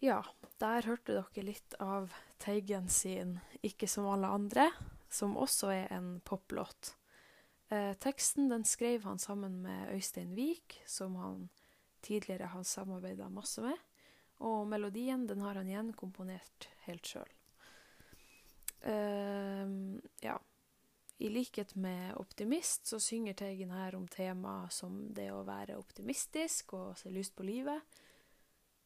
Ja, 0.00 0.22
der 0.64 0.88
hørte 0.88 1.18
dere 1.18 1.44
litt 1.44 1.76
av 1.76 2.16
Teigen 2.40 2.88
sin 2.88 3.36
'Ikke 3.60 3.84
som 3.84 4.08
alle 4.08 4.32
andre', 4.32 4.70
som 5.12 5.36
også 5.36 5.74
er 5.76 5.92
en 5.92 6.22
poplåt. 6.24 6.94
Eh, 7.68 7.92
teksten 8.00 8.48
den 8.48 8.64
skrev 8.64 9.04
han 9.04 9.18
sammen 9.18 9.60
med 9.62 9.92
Øystein 9.92 10.32
Wiik, 10.34 10.80
som 10.86 11.20
han 11.20 11.50
tidligere 12.00 12.46
har 12.46 12.62
samarbeida 12.62 13.28
masse 13.28 13.60
med. 13.60 13.76
Og 14.40 14.64
melodien 14.68 15.26
den 15.28 15.42
har 15.44 15.58
han 15.60 15.68
igjen 15.68 15.92
komponert 15.96 16.70
helt 16.86 17.06
sjøl. 17.06 17.28
Uh, 18.80 20.00
ja. 20.24 20.38
I 21.20 21.28
likhet 21.28 21.74
med 21.76 22.14
'Optimist' 22.16 22.88
så 22.88 23.00
synger 23.00 23.34
Teigen 23.36 23.70
her 23.70 23.94
om 23.94 24.06
temaer 24.08 24.70
som 24.72 25.02
det 25.12 25.28
å 25.32 25.42
være 25.44 25.76
optimistisk 25.76 26.72
og 26.72 26.96
se 26.96 27.12
lyst 27.12 27.34
på 27.36 27.44
livet. 27.44 27.84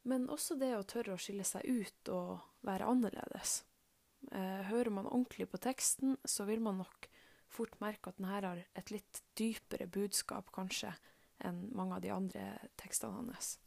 Men 0.02 0.26
også 0.28 0.58
det 0.58 0.72
å 0.74 0.82
tørre 0.82 1.14
å 1.14 1.20
skille 1.20 1.46
seg 1.46 1.62
ut 1.62 2.10
og 2.10 2.42
være 2.66 2.90
annerledes. 2.90 3.62
Uh, 4.32 4.66
hører 4.66 4.90
man 4.90 5.06
ordentlig 5.06 5.46
på 5.52 5.62
teksten, 5.62 6.16
så 6.24 6.44
vil 6.44 6.60
man 6.60 6.82
nok 6.82 7.06
fort 7.46 7.78
merke 7.80 8.10
at 8.10 8.18
den 8.18 8.26
her 8.28 8.42
har 8.42 8.64
et 8.74 8.90
litt 8.90 9.22
dypere 9.38 9.86
budskap, 9.86 10.50
kanskje, 10.50 10.90
enn 11.38 11.68
mange 11.76 12.00
av 12.00 12.02
de 12.02 12.10
andre 12.10 12.46
tekstene 12.80 13.20
hans. 13.20 13.58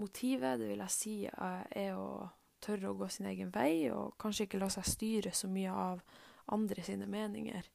Motivet, 0.00 0.60
det 0.60 0.70
vil 0.70 0.80
jeg 0.80 0.94
si, 0.94 1.16
er 1.28 1.96
å 1.98 2.30
tørre 2.62 2.92
å 2.92 2.96
gå 2.96 3.08
sin 3.10 3.28
egen 3.28 3.50
vei, 3.52 3.90
og 3.92 4.14
kanskje 4.22 4.46
ikke 4.46 4.60
la 4.62 4.70
seg 4.72 4.86
styre 4.88 5.32
så 5.36 5.50
mye 5.50 5.72
av 5.72 6.02
andre 6.54 6.84
sine 6.86 7.08
meninger. 7.10 7.68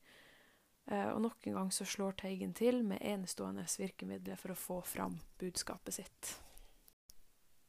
Eh, 0.87 1.09
og 1.11 1.21
nok 1.21 1.47
en 1.47 1.57
gang 1.59 1.71
så 1.75 1.85
slår 1.85 2.15
Teigen 2.21 2.53
til 2.55 2.79
med 2.87 3.03
enestående 3.03 3.65
virkemidler 3.79 4.39
for 4.39 4.53
å 4.53 4.59
få 4.59 4.81
fram 4.87 5.17
budskapet 5.39 5.99
sitt. 5.99 6.33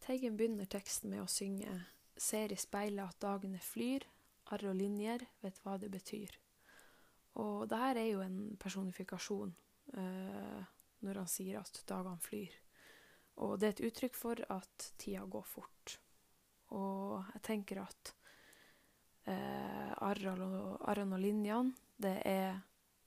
Teigen 0.05 0.39
begynner 0.39 0.71
teksten 0.71 1.11
med 1.13 1.25
å 1.25 1.31
synge 1.31 1.81
Ser 2.19 2.51
i 2.51 2.57
speilet 2.59 3.05
at 3.05 3.21
dagene 3.23 3.61
flyr, 3.63 4.03
arr 4.51 4.65
og 4.73 4.75
linjer, 4.75 5.23
vet 5.39 5.61
hva 5.63 5.77
det 5.79 5.87
betyr. 5.93 6.33
Og 7.39 7.69
det 7.71 7.79
her 7.79 8.01
er 8.01 8.09
jo 8.09 8.25
en 8.25 8.41
personifikasjon 8.59 9.53
eh, 9.95 10.65
når 11.07 11.21
han 11.21 11.31
sier 11.31 11.61
at 11.61 11.79
dagene 11.87 12.19
flyr. 12.19 12.57
Og 13.45 13.59
det 13.59 13.69
er 13.69 13.75
et 13.77 13.87
uttrykk 13.89 14.17
for 14.19 14.41
at 14.51 14.91
tida 14.99 15.25
går 15.31 15.47
fort. 15.47 15.99
Og 16.75 17.25
jeg 17.35 17.43
tenker 17.47 17.83
at 17.85 18.13
eh, 19.31 19.93
arrene 20.05 21.15
og 21.15 21.23
linjene, 21.23 21.75
det 21.99 22.17
er 22.27 22.59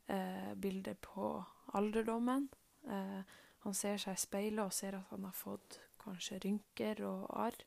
eh, 0.08 0.54
bilder 0.56 0.98
på 1.04 1.34
alderdommen. 1.78 2.48
Eh, 2.88 3.22
han 3.62 3.78
ser 3.78 4.00
seg 4.02 4.18
i 4.18 4.24
speilet 4.24 4.64
og 4.64 4.74
ser 4.74 4.98
at 4.98 5.12
han 5.12 5.28
har 5.28 5.36
fått 5.38 5.80
kanskje 6.02 6.40
rynker 6.42 7.04
og 7.06 7.28
arr, 7.44 7.58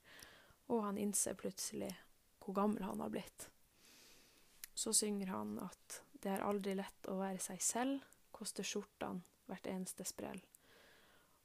og 0.73 0.87
han 0.88 0.99
innser 0.99 1.37
plutselig 1.38 1.92
hvor 2.42 2.56
gammel 2.56 2.83
han 2.85 3.00
har 3.04 3.12
blitt. 3.12 3.49
Så 4.75 4.92
synger 4.97 5.30
han 5.30 5.54
at 5.62 6.00
det 6.25 6.33
er 6.33 6.42
aldri 6.42 6.75
lett 6.75 7.06
å 7.12 7.21
være 7.21 7.38
seg 7.42 7.62
selv, 7.62 8.02
koster 8.35 8.66
skjortene 8.66 9.23
hvert 9.47 9.68
eneste 9.71 10.06
sprell. 10.09 10.40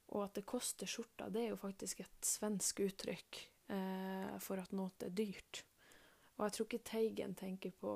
Og 0.09 0.23
at 0.25 0.39
det 0.39 0.47
koster 0.49 0.89
skjorta, 0.89 1.29
det 1.29 1.43
er 1.43 1.51
jo 1.53 1.61
faktisk 1.61 2.01
et 2.01 2.25
svensk 2.25 2.81
uttrykk 2.81 3.41
eh, 3.69 4.37
for 4.41 4.61
at 4.61 4.73
noe 4.73 4.89
er 5.05 5.13
dyrt. 5.13 5.63
Og 6.37 6.45
jeg 6.47 6.55
tror 6.55 6.67
ikke 6.67 6.87
Teigen 6.87 7.35
tenker 7.37 7.75
på 7.77 7.93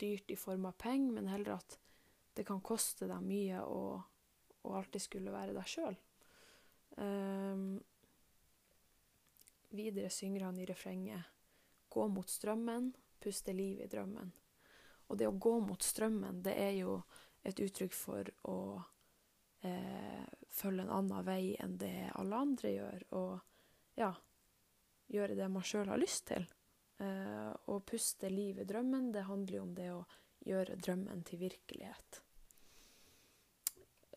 dyrt 0.00 0.30
i 0.30 0.38
form 0.38 0.66
av 0.70 0.78
penger, 0.80 1.12
men 1.14 1.30
heller 1.30 1.58
at 1.58 1.78
det 2.38 2.46
kan 2.46 2.62
koste 2.62 3.06
deg 3.10 3.22
mye 3.26 3.60
å, 3.66 3.98
å 4.62 4.74
alltid 4.78 5.04
skulle 5.04 5.34
være 5.34 5.54
deg 5.56 5.70
sjøl. 5.70 5.96
Um, 6.98 7.04
ehm, 7.04 7.72
videre 9.74 10.10
synger 10.10 10.48
han 10.48 10.58
i 10.58 10.66
refrenget 10.66 11.34
Gå 11.88 12.04
mot 12.12 12.28
strømmen, 12.28 12.90
puste 13.22 13.52
liv 13.54 13.80
i 13.80 13.88
drømmen. 13.88 14.32
Og 15.08 15.18
det 15.18 15.28
å 15.28 15.36
gå 15.40 15.54
mot 15.64 15.82
strømmen, 15.82 16.42
det 16.44 16.52
er 16.60 16.74
jo 16.82 16.98
et 17.48 17.60
uttrykk 17.64 17.94
for 17.96 18.28
å 18.50 18.58
eh, 19.64 20.26
følge 20.52 20.84
en 20.84 20.94
annen 20.94 21.26
vei 21.26 21.56
enn 21.60 21.76
det 21.80 22.10
alle 22.18 22.42
andre 22.46 22.72
gjør, 22.72 23.04
og 23.18 23.98
ja, 23.98 24.12
gjøre 25.12 25.36
det 25.38 25.48
man 25.52 25.66
sjøl 25.66 25.90
har 25.92 26.00
lyst 26.00 26.28
til. 26.32 26.46
Eh, 26.98 27.50
å 27.70 27.80
puste 27.86 28.30
liv 28.32 28.58
i 28.58 28.66
drømmen, 28.68 29.12
det 29.14 29.26
handler 29.28 29.58
jo 29.58 29.66
om 29.66 29.74
det 29.76 29.90
å 29.94 30.00
gjøre 30.48 30.78
drømmen 30.82 31.22
til 31.26 31.42
virkelighet. 31.42 32.22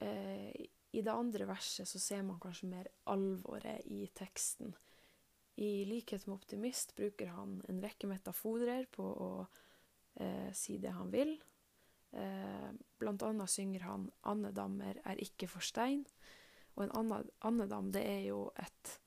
Uh, 0.01 0.49
I 0.97 1.01
det 1.05 1.13
andre 1.13 1.45
verset 1.45 1.85
så 1.85 1.99
ser 2.01 2.23
man 2.25 2.39
kanskje 2.41 2.71
mer 2.71 2.87
alvoret 3.13 3.85
i 3.85 4.07
teksten. 4.17 4.73
I 5.61 5.85
likhet 5.85 6.25
med 6.25 6.39
optimist 6.39 6.95
bruker 6.97 7.29
han 7.35 7.59
en 7.69 7.81
rekke 7.83 8.09
metaforer 8.09 8.87
på 8.89 9.05
å 9.05 9.29
uh, 9.45 10.49
si 10.57 10.79
det 10.81 10.95
han 10.95 11.13
vil, 11.13 11.35
blant 12.11 13.23
annet 13.23 13.49
synger 13.49 13.85
han 13.87 14.09
'Andedammer 14.23 14.97
er 15.05 15.21
ikke 15.23 15.47
for 15.47 15.63
stein'. 15.63 16.03
Og 16.75 16.83
en 16.83 17.31
andedam 17.41 17.91
det 17.91 18.03
er 18.07 18.21
jo 18.29 18.51
et 18.59 18.99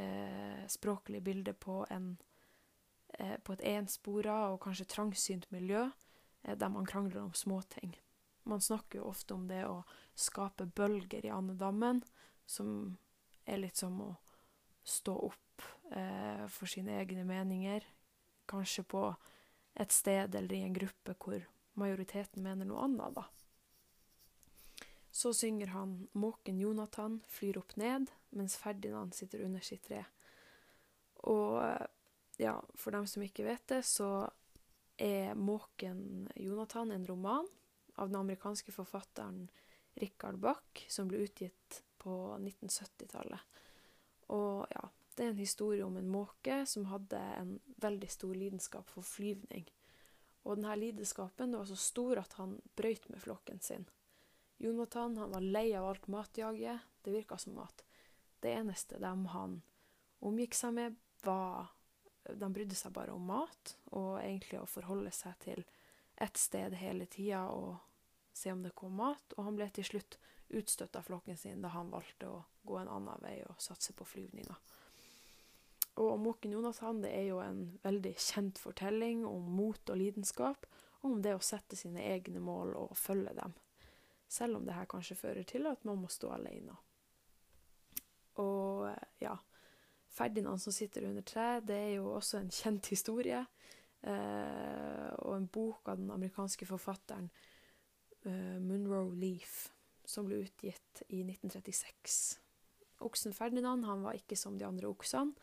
eh, 0.00 0.64
språklig 0.68 1.22
bilde 1.24 1.52
på, 1.52 1.82
en, 1.90 2.16
eh, 3.18 3.36
på 3.44 3.52
et 3.52 3.64
enspora 3.74 4.38
og 4.52 4.62
kanskje 4.64 4.88
trangsynt 4.88 5.50
miljø 5.52 5.84
eh, 6.44 6.56
der 6.56 6.68
man 6.68 6.86
krangler 6.86 7.22
om 7.22 7.34
småting. 7.34 7.96
Man 8.44 8.60
snakker 8.60 8.98
jo 8.98 9.10
ofte 9.12 9.34
om 9.34 9.46
det 9.48 9.62
å 9.68 9.82
skape 10.18 10.66
bølger 10.66 11.26
i 11.26 11.30
andedammen, 11.30 12.02
som 12.46 12.96
er 13.46 13.60
litt 13.62 13.78
som 13.78 14.00
å 14.02 14.10
stå 14.82 15.14
opp 15.28 15.66
eh, 15.94 16.46
for 16.50 16.66
sine 16.66 16.96
egne 16.98 17.26
meninger. 17.28 17.84
Kanskje 18.50 18.82
på 18.82 19.04
et 19.78 19.92
sted 19.94 20.34
eller 20.34 20.56
i 20.56 20.64
en 20.66 20.74
gruppe 20.74 21.14
hvor 21.22 21.44
majoriteten 21.78 22.42
mener 22.44 22.68
noe 22.68 22.84
annet, 22.86 23.14
da. 23.16 23.24
Så 25.12 25.34
synger 25.36 25.66
han 25.66 26.08
'Måken 26.12 26.60
Jonathan 26.60 27.20
flyr 27.28 27.58
opp 27.58 27.76
ned', 27.76 28.10
mens 28.30 28.56
Ferdinand 28.56 29.14
sitter 29.14 29.44
under 29.44 29.60
sitt 29.60 29.82
tre. 29.84 30.04
Og 31.14 31.88
ja, 32.38 32.60
for 32.74 32.90
dem 32.90 33.06
som 33.06 33.22
ikke 33.22 33.44
vet 33.44 33.66
det, 33.68 33.84
så 33.84 34.28
er 34.98 35.34
'Måken 35.34 36.28
Jonathan' 36.36 36.92
en 36.92 37.06
roman 37.06 37.46
av 37.94 38.08
den 38.08 38.16
amerikanske 38.16 38.72
forfatteren 38.72 39.50
Richard 39.94 40.38
Bach, 40.38 40.86
som 40.88 41.08
ble 41.08 41.18
utgitt 41.26 41.82
på 41.98 42.38
1970-tallet. 42.38 43.40
Og 44.28 44.66
ja, 44.70 44.88
det 45.16 45.24
er 45.24 45.30
en 45.30 45.38
historie 45.38 45.84
om 45.84 45.96
en 45.96 46.08
måke 46.08 46.66
som 46.66 46.88
hadde 46.88 47.20
en 47.36 47.60
veldig 47.82 48.10
stor 48.10 48.34
lidenskap 48.34 48.88
for 48.88 49.02
flyvning. 49.02 49.68
Og 50.42 50.58
denne 50.58 50.74
lidenskapen 50.78 51.54
var 51.54 51.66
så 51.68 51.76
stor 51.78 52.18
at 52.22 52.34
han 52.38 52.56
brøyt 52.78 53.08
med 53.12 53.22
flokken 53.22 53.60
sin. 53.62 53.86
Jonathan 54.62 55.16
han 55.18 55.30
var 55.34 55.42
lei 55.42 55.68
av 55.78 55.88
alt 55.88 56.08
matjaget. 56.10 56.80
Det 57.02 57.14
virka 57.14 57.38
som 57.38 57.58
at 57.62 57.84
det 58.42 58.54
eneste 58.54 58.98
de 58.98 59.12
han 59.34 59.60
omgikk 60.22 60.54
seg 60.54 60.74
med, 60.78 60.98
var 61.22 61.70
De 62.22 62.46
brydde 62.54 62.76
seg 62.78 62.92
bare 62.94 63.10
om 63.10 63.24
mat, 63.26 63.72
og 63.90 64.20
egentlig 64.20 64.60
å 64.60 64.68
forholde 64.70 65.10
seg 65.10 65.34
til 65.42 65.64
ett 66.22 66.38
sted 66.38 66.76
hele 66.78 67.08
tida 67.10 67.48
og 67.50 67.80
se 68.32 68.52
om 68.52 68.62
det 68.62 68.70
kom 68.78 68.94
mat. 68.94 69.34
Og 69.34 69.42
han 69.48 69.56
ble 69.58 69.66
til 69.74 69.88
slutt 69.88 70.18
utstøtt 70.54 70.96
av 70.96 71.08
flokken 71.08 71.36
sin 71.36 71.62
da 71.64 71.72
han 71.74 71.90
valgte 71.90 72.28
å 72.30 72.44
gå 72.62 72.78
en 72.78 72.92
annen 72.92 73.18
vei 73.24 73.40
og 73.48 73.58
satse 73.58 73.94
på 73.98 74.06
flyvninga. 74.06 74.54
Og 76.00 76.14
Måken 76.20 76.54
Jonathan 76.54 77.02
det 77.02 77.10
er 77.12 77.26
jo 77.28 77.40
en 77.44 77.66
veldig 77.82 78.14
kjent 78.16 78.60
fortelling 78.60 79.26
om 79.28 79.50
mot 79.56 79.90
og 79.92 79.98
lidenskap, 80.00 80.64
og 81.02 81.10
om 81.10 81.20
det 81.24 81.34
å 81.36 81.44
sette 81.44 81.76
sine 81.76 82.00
egne 82.14 82.40
mål 82.40 82.72
og 82.78 82.96
følge 82.96 83.34
dem. 83.36 83.52
Selv 84.32 84.56
om 84.56 84.64
det 84.64 84.76
her 84.76 84.88
kanskje 84.88 85.18
fører 85.18 85.44
til 85.44 85.68
at 85.68 85.84
man 85.84 86.00
må 86.00 86.08
stå 86.08 86.30
alene. 86.32 86.78
Og 88.40 88.88
ja, 89.20 89.34
Ferdinand 90.12 90.62
som 90.62 90.72
sitter 90.72 91.10
under 91.10 91.24
tre, 91.26 91.60
det 91.60 91.76
er 91.76 91.92
jo 91.98 92.14
også 92.16 92.40
en 92.40 92.52
kjent 92.52 92.88
historie. 92.92 93.42
Eh, 94.02 95.10
og 95.22 95.36
en 95.36 95.48
bok 95.52 95.92
av 95.92 96.00
den 96.00 96.10
amerikanske 96.10 96.66
forfatteren 96.66 97.28
eh, 98.26 98.58
Munro 98.58 99.04
Leaf, 99.14 99.68
som 100.04 100.26
ble 100.26 100.40
utgitt 100.42 101.04
i 101.08 101.22
1936. 101.22 102.16
Oksen 103.06 103.36
Ferdinand 103.36 103.86
han 103.86 104.02
var 104.02 104.18
ikke 104.18 104.38
som 104.38 104.56
de 104.58 104.66
andre 104.66 104.90
oksene. 104.90 105.36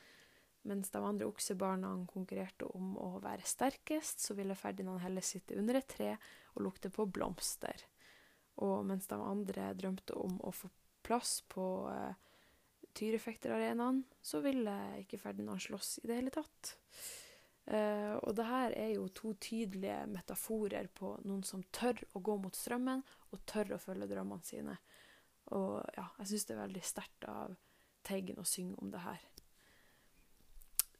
Mens 0.70 0.92
de 0.94 1.02
andre 1.02 1.26
oksebarna 1.26 1.92
konkurrerte 2.12 2.68
om 2.78 2.94
å 3.02 3.16
være 3.24 3.48
sterkest, 3.48 4.22
så 4.22 4.36
ville 4.38 4.58
Ferdinand 4.58 5.02
heller 5.02 5.26
sitte 5.26 5.58
under 5.58 5.80
et 5.80 5.90
tre 5.90 6.12
og 6.54 6.66
lukte 6.68 6.92
på 6.94 7.08
blomster. 7.10 7.88
Og 8.62 8.84
mens 8.86 9.08
de 9.10 9.18
andre 9.18 9.72
drømte 9.74 10.18
om 10.20 10.36
å 10.46 10.54
få 10.54 10.70
plass 11.06 11.40
på 11.50 11.66
uh, 11.90 12.12
tyrefekterarenaen, 12.94 14.04
så 14.22 14.44
ville 14.46 14.76
ikke 15.02 15.22
Ferdinand 15.22 15.64
slåss 15.64 15.98
i 16.04 16.10
det 16.12 16.20
hele 16.20 16.34
tatt. 16.36 16.76
Uh, 17.70 18.18
og 18.26 18.36
det 18.38 18.46
her 18.50 18.76
er 18.78 18.94
jo 18.94 19.08
to 19.16 19.34
tydelige 19.42 20.04
metaforer 20.12 20.90
på 20.94 21.16
noen 21.24 21.42
som 21.48 21.64
tør 21.74 22.02
å 22.14 22.22
gå 22.26 22.38
mot 22.44 22.56
strømmen, 22.56 23.02
og 23.32 23.46
tør 23.50 23.78
å 23.78 23.82
følge 23.82 24.10
drømmene 24.12 24.46
sine. 24.46 24.78
Og 25.56 25.80
ja, 25.96 26.06
jeg 26.20 26.34
syns 26.34 26.46
det 26.46 26.58
er 26.58 26.64
veldig 26.68 26.86
sterkt 26.86 27.30
av 27.30 27.58
Teigen 28.06 28.40
å 28.42 28.48
synge 28.48 28.78
om 28.82 28.92
det 28.94 29.02
her. 29.04 29.24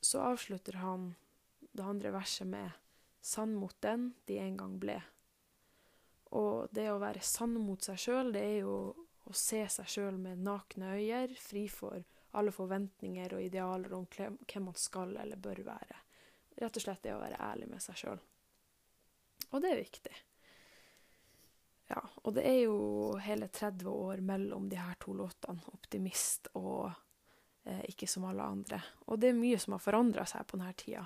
Så 0.10 0.22
avslutter 0.26 0.74
han 0.74 1.16
det 1.72 1.84
andre 1.84 2.12
verset 2.12 2.48
med 2.48 2.72
'sann 3.22 3.54
mot 3.56 3.82
den 3.82 4.14
de 4.26 4.40
en 4.40 4.58
gang 4.58 4.80
ble'. 4.80 5.02
Og 6.32 6.70
det 6.72 6.88
å 6.90 6.98
være 6.98 7.22
sann 7.22 7.54
mot 7.54 7.84
seg 7.84 8.00
sjøl, 8.02 8.32
det 8.34 8.42
er 8.42 8.58
jo 8.64 8.74
å 9.30 9.34
se 9.34 9.60
seg 9.70 9.86
sjøl 9.86 10.18
med 10.18 10.42
nakne 10.42 10.96
øyer, 10.98 11.36
fri 11.38 11.68
for 11.70 12.02
alle 12.32 12.52
forventninger 12.52 13.36
og 13.38 13.44
idealer 13.44 13.94
om 13.94 14.08
hvem 14.16 14.66
man 14.66 14.80
skal 14.82 15.14
eller 15.18 15.38
bør 15.38 15.62
være. 15.68 16.00
Rett 16.58 16.80
og 16.82 16.86
slett 16.88 17.04
det 17.06 17.14
å 17.14 17.22
være 17.22 17.42
ærlig 17.52 17.68
med 17.70 17.84
seg 17.86 18.02
sjøl. 18.02 18.24
Og 19.52 19.62
det 19.62 19.72
er 19.76 19.84
viktig. 19.84 20.16
Ja, 21.94 22.02
og 22.24 22.34
det 22.34 22.48
er 22.50 22.58
jo 22.64 22.80
hele 23.22 23.48
30 23.48 23.86
år 23.94 24.26
mellom 24.26 24.70
de 24.74 24.82
her 24.82 24.98
to 25.06 25.14
låtene, 25.14 25.62
'Optimist' 25.70 26.50
og 26.56 26.98
ikke 27.66 28.08
som 28.08 28.26
alle 28.30 28.46
andre. 28.46 28.80
Og 29.08 29.20
det 29.20 29.32
er 29.32 29.38
mye 29.38 29.60
som 29.62 29.76
har 29.76 29.84
forandra 29.84 30.26
seg 30.30 30.48
på 30.48 30.58
denne 30.58 30.74
tida. 30.80 31.06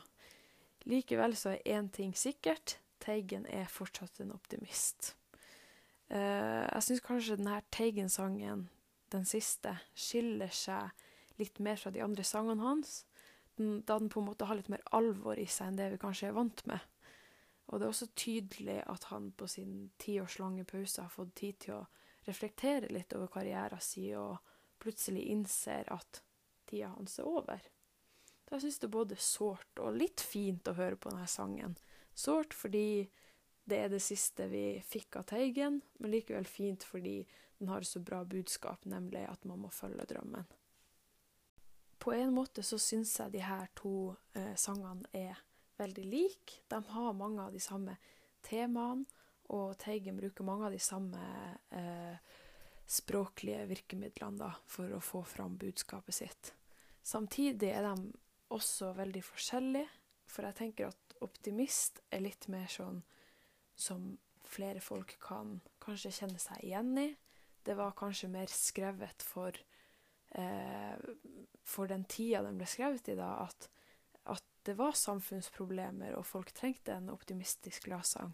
Likevel 0.89 1.36
så 1.39 1.56
er 1.56 1.80
én 1.80 1.89
ting 1.92 2.13
sikkert. 2.18 2.78
Teigen 3.04 3.46
er 3.52 3.72
fortsatt 3.72 4.22
en 4.24 4.34
optimist. 4.36 5.13
Eh, 6.13 6.63
jeg 6.68 6.86
syns 6.86 7.04
kanskje 7.04 7.38
denne 7.39 7.62
Teigen-sangen, 7.74 8.68
den 9.13 9.28
siste, 9.28 9.78
skiller 9.96 10.52
seg 10.54 10.92
litt 11.39 11.60
mer 11.63 11.80
fra 11.80 11.92
de 11.94 12.04
andre 12.04 12.26
sangene 12.28 12.63
hans. 12.63 13.04
Da 13.58 14.00
den 14.00 14.10
på 14.10 14.22
en 14.22 14.30
måte 14.32 14.48
har 14.50 14.58
litt 14.58 14.72
mer 14.74 14.84
alvor 14.96 15.39
i 15.39 15.48
seg 15.50 15.72
enn 15.72 15.80
det 15.80 15.92
vi 15.94 16.02
kanskje 16.02 16.32
er 16.32 16.38
vant 16.38 16.66
med. 16.70 16.82
Og 17.70 17.80
det 17.80 17.86
er 17.86 17.94
også 17.94 18.10
tydelig 18.18 18.80
at 18.89 19.08
han 19.12 19.32
på 19.38 19.48
sin 19.48 19.92
tiårslange 20.02 20.66
pause 20.68 21.02
har 21.02 21.13
fått 21.13 21.36
tid 21.39 21.60
til 21.63 21.78
å 21.78 21.86
reflektere 22.28 22.92
litt 22.92 23.13
over 23.16 23.32
karrieren 23.32 23.82
sin, 23.84 24.18
og 24.20 24.39
plutselig 24.84 25.26
innser 25.32 25.88
at 25.94 26.22
tida 26.73 26.91
hans 26.97 27.19
er 27.19 27.29
over. 27.29 27.62
Da 28.49 28.59
syns 28.59 28.79
det 28.79 28.91
både 28.93 29.15
sårt 29.17 29.79
og 29.81 29.95
litt 29.97 30.21
fint 30.21 30.67
å 30.67 30.75
høre 30.77 30.97
på 30.97 31.13
denne 31.13 31.29
sangen. 31.29 31.77
Sårt 32.13 32.53
fordi 32.53 33.09
det 33.63 33.79
er 33.79 33.93
det 33.93 34.01
siste 34.03 34.49
vi 34.51 34.81
fikk 34.86 35.17
av 35.21 35.29
Teigen, 35.31 35.79
men 35.97 36.12
likevel 36.12 36.45
fint 36.49 36.83
fordi 36.83 37.21
den 37.57 37.71
har 37.71 37.86
så 37.88 38.01
bra 38.03 38.23
budskap, 38.27 38.86
nemlig 38.86 39.23
at 39.29 39.45
man 39.47 39.62
må 39.63 39.71
følge 39.71 40.05
drømmen. 40.09 40.49
På 42.03 42.12
en 42.12 42.33
måte 42.36 42.63
så 42.67 42.77
syns 42.81 43.15
jeg 43.19 43.31
de 43.31 43.43
her 43.45 43.69
to 43.79 44.12
eh, 44.36 44.51
sangene 44.59 45.07
er 45.15 45.39
veldig 45.79 46.03
like. 46.03 46.59
De 46.67 46.81
har 46.89 47.15
mange 47.15 47.45
av 47.45 47.55
de 47.55 47.62
samme 47.63 47.95
temaene, 48.43 49.07
og 49.53 49.77
Teigen 49.79 50.17
bruker 50.19 50.43
mange 50.43 50.67
av 50.67 50.75
de 50.75 50.81
samme 50.83 51.23
eh, 51.71 52.33
språklige 52.86 53.63
virkemidlene 53.69 54.41
da, 54.41 54.51
for 54.67 54.91
å 54.91 55.01
få 55.03 55.23
fram 55.27 55.55
budskapet 55.59 56.19
sitt. 56.19 56.53
Samtidig 57.04 57.70
er 57.76 57.84
de 57.84 58.13
også 58.54 58.94
veldig 58.96 59.24
forskjellige, 59.28 59.89
for 60.30 60.48
jeg 60.48 60.58
tenker 60.60 60.89
at 60.89 61.18
optimist 61.24 62.00
er 62.12 62.24
litt 62.24 62.48
mer 62.52 62.70
sånn 62.72 63.02
som 63.76 64.13
flere 64.48 64.82
folk 64.84 65.16
kan 65.24 65.58
kanskje 65.84 66.13
kjenne 66.20 66.42
seg 66.42 66.63
igjen 66.63 66.94
i. 67.00 67.10
Det 67.63 67.76
var 67.80 67.96
kanskje 67.98 68.30
mer 68.32 68.52
skrevet 68.52 69.24
for, 69.24 69.56
eh, 70.32 70.98
for 71.63 71.88
den 71.88 72.06
tida 72.06 72.44
den 72.44 72.60
ble 72.60 72.68
skrevet 72.70 73.08
i, 73.10 73.16
da, 73.20 73.48
at, 73.48 73.70
at, 74.26 74.44
det 74.63 74.78
var 74.80 74.96
samfunnsproblemer, 74.96 76.13
og 76.16 76.24
folk 76.24 76.54
trengte 76.56 76.94
en 76.96 77.10
optimistisk 77.12 77.84
gladsang. 77.89 78.32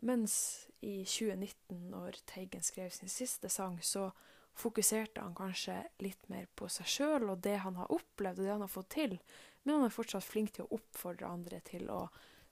Mens 0.00 0.66
i 0.80 1.02
2019, 1.04 1.90
når 1.92 2.16
Teigen 2.24 2.64
skrev 2.64 2.88
sin 2.90 3.12
siste 3.12 3.50
sang, 3.52 3.76
så 3.84 4.06
fokuserte 4.54 5.20
han 5.20 5.34
kanskje 5.34 5.78
litt 6.04 6.28
mer 6.28 6.46
på 6.54 6.68
seg 6.68 6.88
sjøl 6.88 7.30
og 7.30 7.40
det 7.44 7.56
han 7.64 7.78
har 7.80 7.92
opplevd 7.92 8.40
og 8.42 8.44
det 8.44 8.52
han 8.52 8.64
har 8.64 8.72
fått 8.72 8.90
til, 8.96 9.16
men 9.62 9.78
han 9.78 9.86
er 9.86 9.94
fortsatt 9.94 10.26
flink 10.26 10.52
til 10.56 10.66
å 10.66 10.78
oppfordre 10.78 11.30
andre 11.30 11.60
til 11.64 11.88
å 11.92 12.04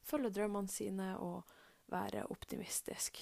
følge 0.07 0.33
drømmene 0.39 0.71
sine 0.71 1.13
og 1.21 1.51
være 1.91 2.25
optimistisk. 2.31 3.19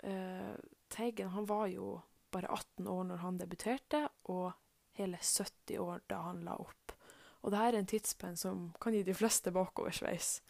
Uh, 0.00 0.56
Teigen 0.90 1.34
han 1.36 1.46
var 1.46 1.68
jo 1.70 1.98
bare 2.32 2.48
18 2.48 2.88
år 2.88 3.04
når 3.10 3.22
han 3.24 3.38
debuterte, 3.38 4.06
og 4.32 4.52
hele 4.98 5.18
70 5.20 5.78
år 5.82 6.02
da 6.10 6.22
han 6.28 6.42
la 6.46 6.56
opp. 6.60 6.94
Og 7.40 7.52
det 7.52 7.60
her 7.60 7.72
er 7.72 7.80
en 7.80 7.88
tidsspenn 7.88 8.36
som 8.36 8.68
kan 8.80 8.94
gi 8.94 9.02
de 9.04 9.16
fleste 9.16 9.52
bakoversveis. 9.54 10.40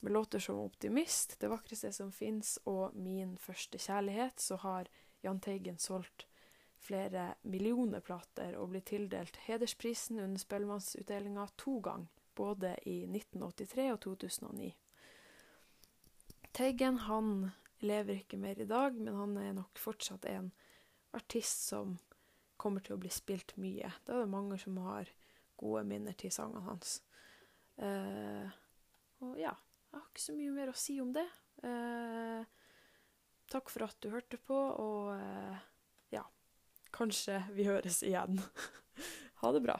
Med 0.00 0.12
låter 0.12 0.38
som 0.38 0.56
'Optimist', 0.56 1.36
'Det 1.38 1.48
vakreste 1.48 1.92
som 1.92 2.12
fins' 2.12 2.58
og 2.64 2.94
'Min 2.94 3.38
første 3.38 3.78
kjærlighet', 3.78 4.40
så 4.40 4.56
har 4.56 4.88
Jahn 5.24 5.40
Teigen 5.42 5.78
solgt 5.82 6.26
flere 6.78 7.34
millioner 7.42 8.00
plater 8.04 8.54
og 8.58 8.70
blitt 8.72 8.90
tildelt 8.92 9.36
hedersprisen 9.48 10.20
under 10.22 10.40
Spellemannsutdelinga 10.40 11.48
to 11.58 11.78
ganger, 11.84 12.12
både 12.38 12.76
i 12.86 13.00
1983 13.08 13.88
og 13.92 14.00
2009. 14.04 14.68
Teigen 16.54 17.00
han 17.06 17.50
lever 17.82 18.22
ikke 18.22 18.38
mer 18.40 18.58
i 18.58 18.66
dag, 18.66 18.94
men 18.94 19.14
han 19.14 19.36
er 19.42 19.56
nok 19.58 19.78
fortsatt 19.78 20.26
en 20.30 20.52
artist 21.14 21.66
som 21.68 21.96
kommer 22.58 22.82
til 22.82 22.96
å 22.96 23.00
bli 23.02 23.10
spilt 23.12 23.54
mye. 23.62 23.90
Da 24.06 24.16
er 24.16 24.24
det 24.24 24.32
mange 24.32 24.58
som 24.58 24.78
har 24.82 25.10
gode 25.58 25.84
minner 25.86 26.16
til 26.18 26.32
sangene 26.34 26.64
hans. 26.66 26.98
Uh, 27.78 28.46
og 29.22 29.38
ja, 29.38 29.52
jeg 29.54 29.98
har 29.98 30.08
ikke 30.08 30.24
så 30.24 30.34
mye 30.34 30.54
mer 30.54 30.72
å 30.72 30.78
si 30.78 30.98
om 31.02 31.12
det. 31.14 31.26
Uh, 31.62 32.42
Takk 33.48 33.70
for 33.72 33.86
at 33.86 33.96
du 34.04 34.10
hørte 34.12 34.36
på, 34.36 34.56
og 34.56 35.14
eh, 35.16 35.60
ja, 36.12 36.24
kanskje 36.94 37.40
vi 37.56 37.64
høres 37.68 38.02
igjen. 38.04 38.42
ha 39.40 39.52
det 39.56 39.62
bra. 39.64 39.78